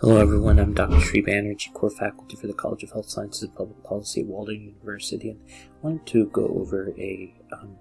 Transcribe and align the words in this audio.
Hello 0.00 0.20
everyone, 0.20 0.60
I'm 0.60 0.74
Dr. 0.74 1.00
Sri 1.00 1.20
Banerjee, 1.20 1.72
core 1.74 1.90
faculty 1.90 2.36
for 2.36 2.46
the 2.46 2.52
College 2.52 2.84
of 2.84 2.92
Health 2.92 3.10
Sciences 3.10 3.42
and 3.42 3.54
Public 3.56 3.82
Policy 3.82 4.20
at 4.20 4.28
Walden 4.28 4.60
University, 4.60 5.30
and 5.30 5.40
I 5.50 5.74
wanted 5.82 6.06
to 6.06 6.26
go 6.26 6.46
over 6.46 6.94
a, 6.96 7.34
um, 7.50 7.76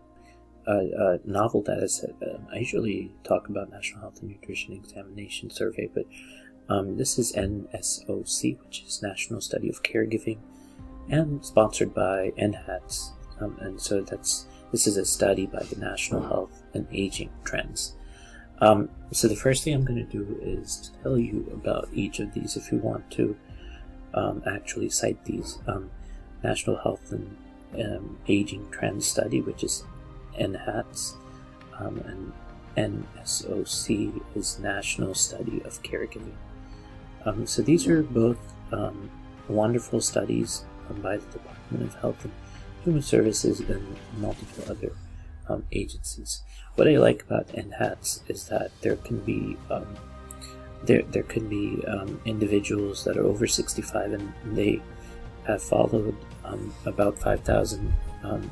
a, 0.65 0.71
a 0.73 1.19
novel 1.25 1.61
data 1.61 1.87
set. 1.87 2.15
Um, 2.23 2.47
I 2.51 2.57
usually 2.57 3.13
talk 3.23 3.49
about 3.49 3.69
National 3.69 4.01
Health 4.01 4.19
and 4.21 4.31
Nutrition 4.31 4.73
Examination 4.73 5.51
Survey, 5.51 5.91
but 5.93 6.05
um, 6.69 6.97
this 6.97 7.19
is 7.19 7.33
NSOC, 7.33 8.63
which 8.63 8.83
is 8.87 9.03
National 9.03 9.39
Study 9.39 9.69
of 9.69 9.83
Caregiving, 9.83 10.39
and 11.09 11.45
sponsored 11.45 11.93
by 11.93 12.31
NHATS, 12.35 13.11
um, 13.41 13.59
and 13.61 13.79
so 13.79 14.01
that's 14.01 14.47
this 14.71 14.87
is 14.87 14.97
a 14.97 15.05
study 15.05 15.45
by 15.45 15.61
the 15.61 15.75
National 15.75 16.23
Health 16.23 16.63
and 16.73 16.87
Aging 16.91 17.29
Trends. 17.43 17.95
Um, 18.59 18.89
so 19.11 19.27
the 19.27 19.35
first 19.35 19.63
thing 19.63 19.73
I'm 19.73 19.85
going 19.85 20.05
to 20.05 20.11
do 20.11 20.39
is 20.41 20.91
tell 21.03 21.17
you 21.17 21.49
about 21.53 21.89
each 21.93 22.19
of 22.19 22.33
these 22.33 22.57
if 22.57 22.71
you 22.71 22.79
want 22.79 23.09
to 23.11 23.37
um, 24.13 24.41
actually 24.47 24.89
cite 24.89 25.23
these. 25.25 25.59
Um, 25.67 25.91
National 26.43 26.77
Health 26.77 27.11
and 27.11 27.35
um, 27.83 28.17
Aging 28.27 28.69
Trends 28.71 29.07
Study, 29.07 29.41
which 29.41 29.63
is 29.63 29.83
NHATS, 30.39 31.15
um, 31.79 32.33
and 32.75 33.03
NSOC 33.23 34.21
is 34.35 34.59
National 34.59 35.13
Study 35.15 35.61
of 35.65 35.81
Caregiving. 35.83 36.35
Um, 37.25 37.45
so 37.47 37.61
these 37.61 37.87
are 37.87 38.03
both 38.03 38.37
wonderful 39.47 40.01
studies 40.01 40.65
by 41.01 41.17
the 41.17 41.25
Department 41.25 41.83
of 41.83 41.95
Health 41.95 42.23
and 42.23 42.33
Human 42.83 43.01
Services 43.01 43.59
and 43.61 43.97
multiple 44.17 44.63
other 44.69 44.91
um, 45.49 45.63
agencies. 45.71 46.43
What 46.75 46.87
I 46.87 46.97
like 46.97 47.23
about 47.23 47.47
NHATS 47.47 48.21
is 48.29 48.47
that 48.49 48.71
there 48.81 48.97
can 48.97 49.19
be 49.19 49.57
um, 49.69 49.87
there 50.83 51.01
there 51.03 51.23
can 51.23 51.47
be 51.49 51.83
um, 51.87 52.19
individuals 52.25 53.03
that 53.03 53.17
are 53.17 53.25
over 53.25 53.47
65 53.47 54.13
and 54.13 54.33
they 54.45 54.81
have 55.45 55.63
followed 55.63 56.15
um, 56.43 56.73
about 56.85 57.17
5,000 57.17 57.93
um, 58.23 58.51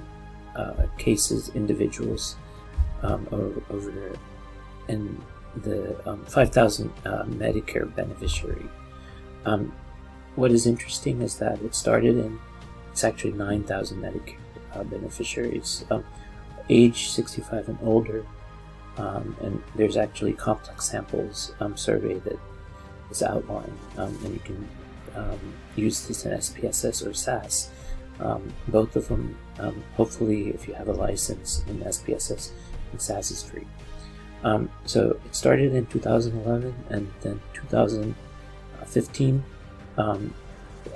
uh, 0.56 0.86
cases 0.98 1.50
individuals 1.56 2.36
um, 3.04 3.28
over, 3.32 3.62
over 3.70 4.18
in 4.88 5.22
the 5.58 5.96
5,000 6.28 6.92
uh, 7.06 7.24
Medicare 7.24 7.94
beneficiary. 7.96 8.70
what 10.36 10.52
is 10.52 10.66
interesting 10.66 11.22
is 11.22 11.38
that 11.38 11.62
it 11.62 11.76
started 11.76 12.18
in 12.18 12.40
it's 12.92 13.04
actually 13.04 13.34
9,000 13.34 14.02
Medicare 14.02 14.38
uh, 14.74 14.84
beneficiaries 14.84 15.84
age 16.70 17.10
65 17.10 17.70
and 17.70 17.80
older. 17.84 18.26
Um, 18.98 19.36
and 19.42 19.62
there's 19.76 19.98
actually 19.98 20.34
complex 20.34 20.86
samples 20.86 21.54
um, 21.60 21.76
survey 21.76 22.20
that 22.20 22.40
is 23.12 23.22
outlined, 23.22 23.78
um, 23.98 24.18
and 24.24 24.34
you 24.34 24.40
can 24.40 24.68
um, 25.16 25.40
use 25.76 26.08
this 26.08 26.26
in 26.26 26.32
SPSS 26.32 27.06
or 27.06 27.14
SAS. 27.14 27.70
Um, 28.22 28.54
both 28.70 28.96
of 28.96 29.10
them, 29.10 29.38
um, 29.60 29.84
hopefully, 29.98 30.48
if 30.50 30.66
you 30.68 30.74
have 30.76 30.88
a 30.88 30.94
license 30.94 31.66
in 31.68 31.82
SPSS, 31.82 32.52
and 32.92 33.02
SAS 33.02 33.32
is 33.32 33.44
free. 33.44 33.68
so 34.86 35.20
it 35.26 35.36
started 35.36 35.76
in 35.76 35.86
2011, 35.88 36.74
and 36.90 37.12
then 37.20 37.42
2015, 37.54 39.44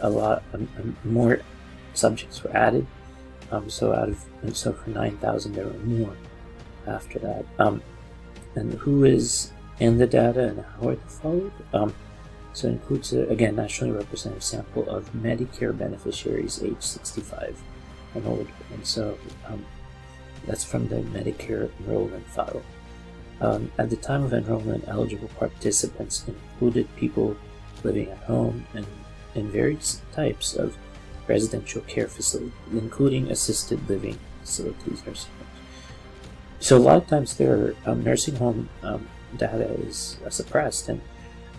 a 0.01 0.09
lot 0.09 0.43
more 1.03 1.41
subjects 1.93 2.41
were 2.43 2.55
added. 2.55 2.87
Um, 3.51 3.69
so 3.69 3.93
out 3.93 4.09
of 4.09 4.25
so 4.53 4.73
for 4.73 4.89
nine 4.89 5.17
thousand, 5.17 5.53
there 5.53 5.65
were 5.65 5.79
more 5.79 6.15
after 6.87 7.19
that. 7.19 7.45
Um, 7.57 7.81
and 8.55 8.73
who 8.73 9.03
is 9.03 9.51
in 9.79 9.97
the 9.97 10.07
data 10.07 10.49
and 10.49 10.65
how 10.79 10.89
are 10.89 10.95
they 10.95 11.07
followed? 11.07 11.51
Um, 11.73 11.93
so 12.53 12.67
it 12.67 12.71
includes 12.71 13.13
a, 13.13 13.27
again 13.27 13.55
nationally 13.55 13.93
representative 13.93 14.43
sample 14.43 14.89
of 14.89 15.11
Medicare 15.13 15.77
beneficiaries 15.77 16.63
age 16.63 16.81
65 16.81 17.61
and 18.15 18.25
older, 18.25 18.49
and 18.73 18.85
so 18.85 19.17
um, 19.47 19.65
that's 20.45 20.63
from 20.63 20.87
the 20.87 20.97
Medicare 20.97 21.69
enrollment 21.79 22.25
file. 22.27 22.61
Um, 23.41 23.71
at 23.77 23.89
the 23.89 23.95
time 23.95 24.23
of 24.23 24.33
enrollment, 24.33 24.83
eligible 24.87 25.29
participants 25.39 26.25
included 26.27 26.93
people 26.97 27.37
living 27.83 28.09
at 28.09 28.17
home 28.19 28.65
and 28.73 28.85
in 29.35 29.49
various 29.49 30.01
types 30.11 30.55
of 30.55 30.75
residential 31.29 31.81
care 31.81 32.07
facility, 32.07 32.51
including 32.73 33.31
assisted 33.31 33.79
living 33.87 34.17
facilities, 34.41 35.05
nursing 35.05 35.31
homes. 35.37 35.59
So 36.59 36.75
a 36.75 36.79
lot 36.79 36.97
of 36.97 37.07
times 37.07 37.37
their 37.37 37.75
um, 37.85 38.03
nursing 38.03 38.35
home 38.35 38.67
um, 38.83 39.07
data 39.37 39.69
is 39.87 40.17
uh, 40.25 40.29
suppressed, 40.29 40.89
and 40.89 41.01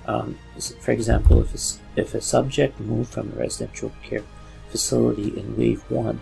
um, 0.07 0.37
for 0.81 0.91
example, 0.91 1.41
if 1.41 1.55
a, 1.55 2.01
if 2.01 2.15
a 2.15 2.21
subject 2.21 2.81
moved 2.81 3.13
from 3.13 3.33
a 3.33 3.37
residential 3.37 3.93
care 4.03 4.25
facility 4.69 5.39
in 5.39 5.57
wave 5.57 5.83
one 5.91 6.21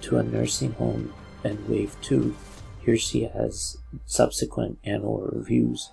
to 0.00 0.16
a 0.16 0.22
nursing 0.22 0.72
home 0.72 1.12
in 1.44 1.56
wave 1.68 1.94
two, 2.00 2.34
he 2.82 2.92
or 2.92 2.96
she 2.96 3.24
has 3.24 3.76
subsequent 4.06 4.78
annual 4.84 5.20
reviews 5.32 5.90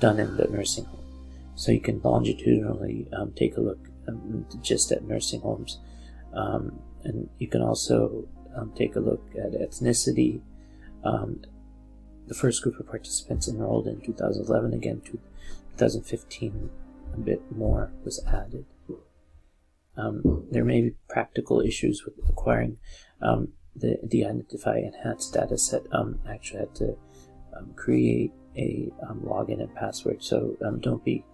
done 0.00 0.18
in 0.18 0.36
the 0.36 0.48
nursing 0.48 0.84
home. 0.86 1.06
So 1.54 1.72
you 1.72 1.80
can 1.80 2.00
longitudinally 2.02 3.08
um, 3.16 3.32
take 3.32 3.56
a 3.56 3.60
look 3.60 3.78
um, 4.08 4.44
just 4.60 4.92
at 4.92 5.04
nursing 5.04 5.40
homes 5.40 5.78
um, 6.36 6.78
and 7.02 7.28
you 7.38 7.48
can 7.48 7.62
also 7.62 8.28
um, 8.56 8.72
take 8.76 8.94
a 8.94 9.00
look 9.00 9.30
at 9.36 9.52
ethnicity. 9.52 10.40
Um, 11.04 11.42
the 12.26 12.34
first 12.34 12.62
group 12.62 12.78
of 12.78 12.86
participants 12.86 13.48
enrolled 13.48 13.86
in 13.86 14.00
2011, 14.00 14.74
again, 14.74 15.00
2015, 15.04 16.70
a 17.14 17.18
bit 17.18 17.40
more 17.50 17.92
was 18.04 18.22
added. 18.26 18.66
Um, 19.96 20.46
there 20.50 20.64
may 20.64 20.82
be 20.82 20.94
practical 21.08 21.60
issues 21.60 22.04
with 22.04 22.14
acquiring 22.28 22.78
um, 23.22 23.52
the, 23.74 23.98
the 24.02 24.26
Identify 24.26 24.78
Enhanced 24.78 25.32
data 25.32 25.56
set. 25.56 25.82
Um, 25.92 26.20
actually 26.28 26.60
had 26.60 26.74
to 26.76 26.96
create 27.76 28.32
a 28.56 28.92
login 29.24 29.60
and 29.60 29.74
password, 29.74 30.22
so 30.22 30.56
don't 30.80 31.04
be 31.04 31.24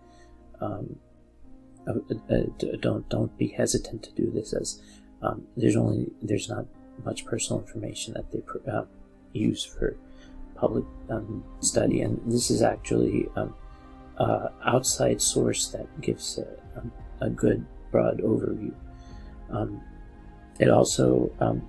uh, 1.86 1.94
uh, 2.30 2.76
don't 2.80 3.08
don't 3.08 3.36
be 3.38 3.48
hesitant 3.48 4.02
to 4.04 4.12
do 4.12 4.30
this 4.30 4.52
as 4.52 4.80
um, 5.22 5.46
there's 5.56 5.76
only 5.76 6.10
there's 6.22 6.48
not 6.48 6.66
much 7.04 7.24
personal 7.24 7.60
information 7.60 8.14
that 8.14 8.30
they 8.30 8.42
uh, 8.70 8.84
use 9.32 9.64
for 9.64 9.96
public 10.54 10.84
um, 11.10 11.42
study. 11.60 12.02
And 12.02 12.20
this 12.30 12.50
is 12.50 12.62
actually 12.62 13.28
um, 13.34 13.54
uh, 14.18 14.48
outside 14.64 15.20
source 15.20 15.68
that 15.68 16.00
gives 16.00 16.38
a, 16.38 16.78
um, 16.78 16.92
a 17.20 17.30
good 17.30 17.66
broad 17.90 18.18
overview. 18.18 18.74
Um, 19.50 19.82
it 20.60 20.68
also 20.68 21.32
um, 21.40 21.68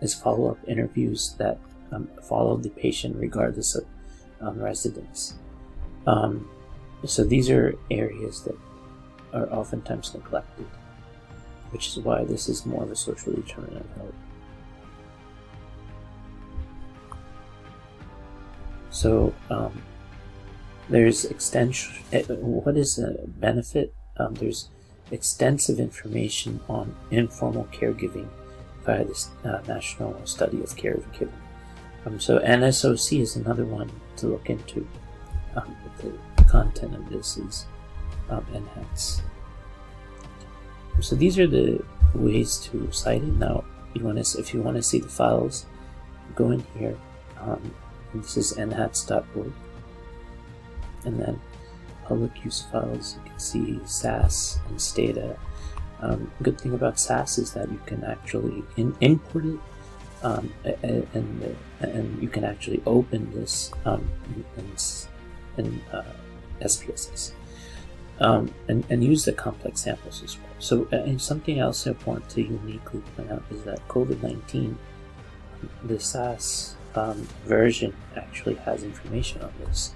is 0.00 0.14
follow-up 0.14 0.58
interviews 0.66 1.36
that 1.38 1.58
follow 2.24 2.56
the 2.56 2.70
patient 2.70 3.14
regardless 3.16 3.76
of 3.76 3.86
residence. 4.56 5.34
So 7.06 7.22
these 7.22 7.50
are 7.50 7.78
areas 7.90 8.42
that 8.42 8.56
are 9.34 9.52
oftentimes 9.52 10.14
neglected, 10.14 10.66
which 11.70 11.88
is 11.88 11.98
why 11.98 12.24
this 12.24 12.48
is 12.48 12.64
more 12.64 12.84
of 12.84 12.90
a 12.90 12.96
social 12.96 13.34
determinant 13.34 13.84
of 13.84 13.96
health. 13.96 14.14
So 18.90 19.34
um, 19.50 19.82
there's 20.88 21.24
extension. 21.24 21.92
Eh, 22.12 22.22
what 22.22 22.76
is 22.76 22.98
a 22.98 23.16
benefit? 23.26 23.92
Um, 24.18 24.34
there's 24.34 24.70
extensive 25.10 25.80
information 25.80 26.60
on 26.68 26.94
informal 27.10 27.68
caregiving 27.72 28.28
via 28.84 29.04
this 29.04 29.30
uh, 29.44 29.60
National 29.66 30.14
Study 30.26 30.62
of 30.62 30.76
Caregiving. 30.76 31.32
Um, 32.06 32.20
so 32.20 32.38
NSOC 32.38 33.20
is 33.20 33.36
another 33.36 33.64
one 33.64 33.90
to 34.16 34.28
look 34.28 34.48
into. 34.48 34.86
Um, 35.56 35.76
the 35.98 36.44
content 36.44 36.94
of 36.94 37.08
this 37.08 37.36
is 37.36 37.66
um. 38.30 39.22
So 41.00 41.16
these 41.16 41.38
are 41.38 41.46
the 41.46 41.84
ways 42.14 42.58
to 42.70 42.90
cite 42.92 43.22
it. 43.22 43.34
Now, 43.34 43.64
you 43.94 44.04
want 44.04 44.24
to 44.24 44.38
if 44.38 44.54
you 44.54 44.62
want 44.62 44.76
to 44.76 44.82
see 44.82 45.00
the 45.00 45.08
files, 45.08 45.66
go 46.34 46.50
in 46.50 46.64
here. 46.78 46.96
Um, 47.40 47.74
this 48.14 48.36
is 48.36 48.54
nhats.org, 48.54 49.52
and 51.04 51.20
then 51.20 51.40
public 52.04 52.44
use 52.44 52.62
files. 52.70 53.16
You 53.16 53.30
can 53.30 53.38
see 53.38 53.80
SAS 53.84 54.58
and 54.68 54.80
Stata. 54.80 55.36
Um, 56.00 56.30
good 56.42 56.60
thing 56.60 56.74
about 56.74 56.98
SAS 56.98 57.38
is 57.38 57.52
that 57.54 57.70
you 57.70 57.80
can 57.86 58.04
actually 58.04 58.62
in, 58.76 58.94
import 59.00 59.44
it, 59.46 59.58
um, 60.22 60.52
and 60.82 61.56
and 61.80 62.22
you 62.22 62.28
can 62.28 62.44
actually 62.44 62.82
open 62.86 63.30
this 63.32 63.72
um, 63.84 64.08
in, 64.56 65.64
in 65.64 65.80
uh, 65.92 66.04
SPSS 66.60 67.32
um, 68.20 68.52
and, 68.68 68.84
and 68.90 69.02
use 69.02 69.24
the 69.24 69.32
complex 69.32 69.82
samples 69.82 70.22
as 70.22 70.36
well. 70.36 70.46
So, 70.58 70.88
uh, 70.92 70.96
and 70.96 71.20
something 71.20 71.58
else 71.58 71.86
I 71.86 71.94
want 72.04 72.28
to 72.30 72.42
uniquely 72.42 73.00
point 73.16 73.30
out 73.30 73.42
is 73.50 73.62
that 73.64 73.86
COVID 73.88 74.22
19, 74.22 74.78
the 75.84 75.98
SAS 75.98 76.76
um, 76.94 77.26
version 77.44 77.94
actually 78.16 78.54
has 78.56 78.82
information 78.82 79.42
on 79.42 79.52
this. 79.60 79.92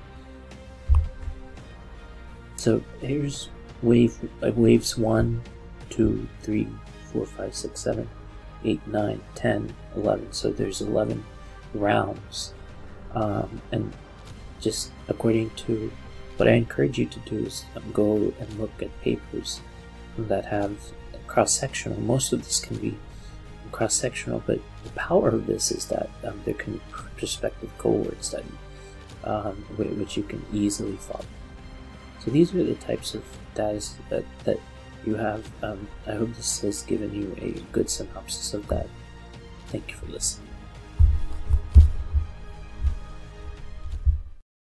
So, 2.56 2.82
here's 3.00 3.50
wave 3.82 4.16
uh, 4.42 4.50
waves 4.52 4.98
1, 4.98 5.42
2, 5.90 6.28
3, 6.42 6.68
4, 7.12 7.26
5, 7.26 7.54
6, 7.54 7.80
7, 7.80 8.08
8, 8.64 8.86
9, 8.86 9.20
10, 9.34 9.74
11. 9.96 10.32
So 10.32 10.50
there's 10.50 10.80
11 10.80 11.24
rounds. 11.74 12.54
Um, 13.14 13.62
and 13.72 13.92
just 14.60 14.90
according 15.08 15.50
to 15.50 15.90
what 16.38 16.48
I 16.48 16.52
encourage 16.52 16.98
you 16.98 17.06
to 17.06 17.18
do 17.20 17.46
is 17.46 17.64
go 17.92 18.32
and 18.38 18.58
look 18.58 18.80
at 18.80 19.00
papers 19.02 19.60
that 20.16 20.44
have 20.46 20.78
cross-sectional. 21.26 22.00
Most 22.00 22.32
of 22.32 22.44
this 22.44 22.60
can 22.60 22.76
be 22.76 22.96
cross-sectional, 23.72 24.42
but 24.46 24.60
the 24.84 24.90
power 24.90 25.28
of 25.28 25.46
this 25.46 25.70
is 25.70 25.86
that 25.86 26.08
um, 26.24 26.40
there 26.44 26.54
can 26.54 26.74
be 26.74 26.80
prospective 27.16 27.76
cohort 27.76 28.24
study, 28.24 28.52
um, 29.24 29.56
which 29.76 30.16
you 30.16 30.22
can 30.22 30.44
easily 30.52 30.96
follow. 30.96 31.24
So 32.20 32.30
these 32.30 32.54
are 32.54 32.64
the 32.64 32.74
types 32.76 33.14
of 33.14 33.24
data 33.54 33.90
that, 34.08 34.24
that 34.44 34.60
you 35.04 35.16
have. 35.16 35.50
Um, 35.62 35.88
I 36.06 36.12
hope 36.12 36.34
this 36.34 36.60
has 36.60 36.82
given 36.82 37.14
you 37.14 37.36
a 37.40 37.60
good 37.72 37.90
synopsis 37.90 38.54
of 38.54 38.66
that. 38.68 38.88
Thank 39.68 39.90
you 39.90 39.96
for 39.96 40.06
listening. 40.06 40.47